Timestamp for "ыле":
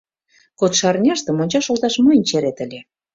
2.65-2.79